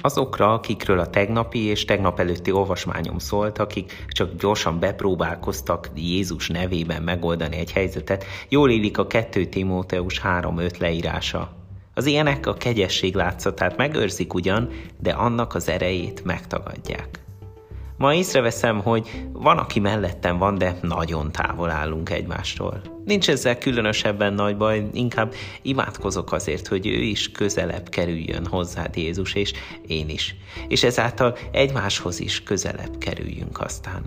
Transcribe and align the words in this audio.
Azokra, 0.00 0.52
akikről 0.52 0.98
a 0.98 1.10
tegnapi 1.10 1.58
és 1.58 1.84
tegnap 1.84 2.20
előtti 2.20 2.52
olvasmányom 2.52 3.18
szólt, 3.18 3.58
akik 3.58 4.04
csak 4.08 4.34
gyorsan 4.34 4.78
bepróbálkoztak 4.78 5.90
Jézus 5.94 6.48
nevében 6.48 7.02
megoldani 7.02 7.56
egy 7.56 7.72
helyzetet, 7.72 8.24
jól 8.48 8.70
élik 8.70 8.98
a 8.98 9.06
2 9.06 9.46
Timóteus 9.46 10.20
3.5 10.20 10.78
leírása. 10.78 11.52
Az 11.94 12.06
ilyenek 12.06 12.46
a 12.46 12.54
kegyesség 12.54 13.14
látszatát 13.14 13.76
megőrzik 13.76 14.34
ugyan, 14.34 14.68
de 14.98 15.10
annak 15.10 15.54
az 15.54 15.68
erejét 15.68 16.24
megtagadják. 16.24 17.20
Ma 18.00 18.14
észreveszem, 18.14 18.80
hogy 18.80 19.28
van, 19.32 19.58
aki 19.58 19.80
mellettem 19.80 20.38
van, 20.38 20.58
de 20.58 20.78
nagyon 20.82 21.32
távol 21.32 21.70
állunk 21.70 22.10
egymástól. 22.10 22.80
Nincs 23.04 23.28
ezzel 23.28 23.58
különösebben 23.58 24.34
nagy 24.34 24.56
baj, 24.56 24.86
inkább 24.92 25.34
imádkozok 25.62 26.32
azért, 26.32 26.66
hogy 26.66 26.86
ő 26.86 27.00
is 27.00 27.30
közelebb 27.32 27.88
kerüljön 27.88 28.46
hozzád 28.46 28.96
Jézus, 28.96 29.34
és 29.34 29.52
én 29.86 30.08
is. 30.08 30.34
És 30.68 30.82
ezáltal 30.82 31.36
egymáshoz 31.52 32.20
is 32.20 32.42
közelebb 32.42 32.98
kerüljünk 32.98 33.60
aztán. 33.60 34.02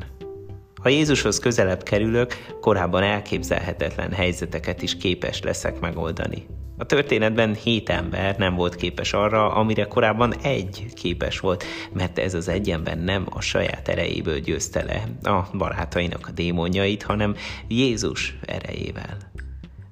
Ha 0.81 0.89
Jézushoz 0.89 1.39
közelebb 1.39 1.83
kerülök, 1.83 2.33
korábban 2.61 3.03
elképzelhetetlen 3.03 4.11
helyzeteket 4.11 4.81
is 4.81 4.97
képes 4.97 5.41
leszek 5.41 5.79
megoldani. 5.79 6.45
A 6.77 6.85
történetben 6.85 7.53
hét 7.55 7.89
ember 7.89 8.37
nem 8.37 8.55
volt 8.55 8.75
képes 8.75 9.13
arra, 9.13 9.53
amire 9.53 9.83
korábban 9.83 10.33
egy 10.41 10.85
képes 10.93 11.39
volt, 11.39 11.63
mert 11.93 12.19
ez 12.19 12.33
az 12.33 12.47
egy 12.47 12.69
ember 12.69 13.03
nem 13.03 13.27
a 13.29 13.41
saját 13.41 13.87
erejéből 13.87 14.39
győzte 14.39 14.83
le 14.83 15.31
a 15.31 15.47
barátainak 15.57 16.27
a 16.27 16.31
démonjait, 16.31 17.03
hanem 17.03 17.35
Jézus 17.67 18.37
erejével. 18.45 19.17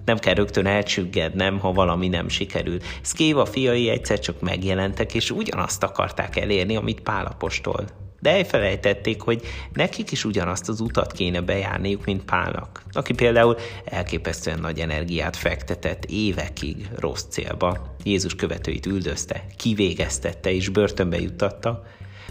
Nem 0.05 0.17
kell 0.17 0.34
rögtön 0.34 0.66
elcsüggednem, 0.66 1.59
ha 1.59 1.71
valami 1.71 2.07
nem 2.07 2.30
sikerül. 2.30 2.77
Szkéva 3.02 3.45
fiai 3.45 3.90
egyszer 3.90 4.20
csak 4.20 4.41
megjelentek, 4.41 5.13
és 5.13 5.32
ugyanazt 5.32 5.84
akarták 5.84 6.38
elérni, 6.38 6.76
amit 6.76 7.01
Pálapostól 7.01 7.85
de 8.22 8.30
elfelejtették, 8.30 9.22
hogy 9.22 9.41
nekik 9.74 10.12
is 10.12 10.26
ugyanazt 10.26 10.70
az 10.70 10.80
utat 10.80 11.12
kéne 11.12 11.41
bejárniuk, 11.41 12.05
mint 12.05 12.24
Pálnak, 12.24 12.84
aki 12.91 13.13
például 13.13 13.58
elképesztően 13.86 14.60
nagy 14.60 14.80
energiát 14.80 15.36
fektetett 15.36 16.05
évekig 16.05 16.90
rossz 17.00 17.26
célba. 17.30 17.96
Jézus 18.04 18.36
követőit 18.36 18.86
üldözte, 18.86 19.46
kivégeztette 19.58 20.52
és 20.52 20.70
börtönbe 20.70 21.22
juttatta, 21.22 21.84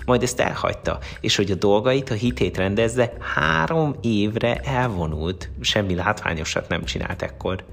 majd 0.05 0.23
ezt 0.23 0.41
elhagyta, 0.41 0.99
és 1.21 1.37
hogy 1.37 1.51
a 1.51 1.55
dolgait, 1.55 2.11
a 2.11 2.15
hitét 2.15 2.57
rendezze, 2.57 3.13
három 3.35 3.95
évre 4.01 4.57
elvonult, 4.57 5.51
semmi 5.61 5.95
látványosat 5.95 6.69
nem 6.69 6.85
csinált 6.85 7.23
ekkor. 7.23 7.65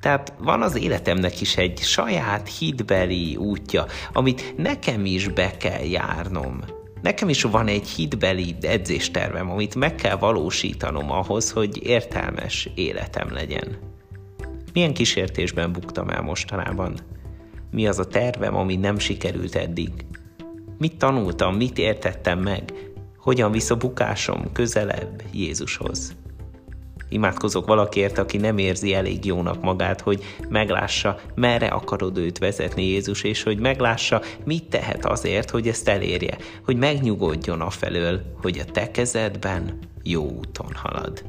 Tehát 0.00 0.32
van 0.38 0.62
az 0.62 0.76
életemnek 0.76 1.40
is 1.40 1.56
egy 1.56 1.78
saját 1.78 2.48
hitbeli 2.58 3.36
útja, 3.36 3.86
amit 4.12 4.54
nekem 4.56 5.04
is 5.04 5.28
be 5.28 5.56
kell 5.56 5.84
járnom. 5.84 6.75
Nekem 7.06 7.28
is 7.28 7.42
van 7.42 7.68
egy 7.68 7.88
hitbeli 7.88 8.54
edzéstervem, 8.60 9.50
amit 9.50 9.74
meg 9.74 9.94
kell 9.94 10.16
valósítanom 10.16 11.10
ahhoz, 11.10 11.50
hogy 11.50 11.82
értelmes 11.82 12.68
életem 12.74 13.32
legyen. 13.32 13.78
Milyen 14.72 14.94
kísértésben 14.94 15.72
buktam 15.72 16.08
el 16.08 16.22
mostanában? 16.22 16.98
Mi 17.70 17.86
az 17.86 17.98
a 17.98 18.04
tervem, 18.04 18.56
ami 18.56 18.76
nem 18.76 18.98
sikerült 18.98 19.54
eddig? 19.54 19.90
Mit 20.78 20.96
tanultam, 20.96 21.56
mit 21.56 21.78
értettem 21.78 22.38
meg? 22.38 22.72
Hogyan 23.18 23.52
visz 23.52 23.70
a 23.70 23.76
bukásom 23.76 24.52
közelebb 24.52 25.22
Jézushoz? 25.32 26.16
Imádkozok 27.08 27.66
valakért, 27.66 28.18
aki 28.18 28.36
nem 28.36 28.58
érzi 28.58 28.94
elég 28.94 29.24
jónak 29.24 29.62
magát, 29.62 30.00
hogy 30.00 30.22
meglássa, 30.48 31.20
merre 31.34 31.66
akarod 31.66 32.18
őt 32.18 32.38
vezetni 32.38 32.84
Jézus, 32.84 33.22
és 33.22 33.42
hogy 33.42 33.58
meglássa, 33.58 34.22
mit 34.44 34.68
tehet 34.68 35.06
azért, 35.06 35.50
hogy 35.50 35.68
ezt 35.68 35.88
elérje, 35.88 36.36
hogy 36.64 36.76
megnyugodjon 36.76 37.60
afelől, 37.60 38.20
hogy 38.42 38.58
a 38.58 38.70
te 38.72 38.90
kezedben 38.90 39.78
jó 40.02 40.22
úton 40.22 40.72
halad. 40.74 41.24